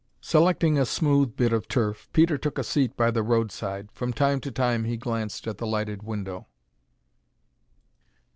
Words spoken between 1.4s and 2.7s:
of turf, Peter took a